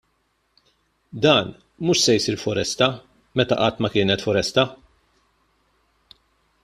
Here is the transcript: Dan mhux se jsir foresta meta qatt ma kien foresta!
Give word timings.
Dan 1.25 1.47
mhux 1.85 1.99
se 2.05 2.13
jsir 2.19 2.37
foresta 2.43 2.87
meta 3.37 3.55
qatt 3.61 3.77
ma 3.81 3.87
kien 3.93 4.11
foresta! 4.25 4.63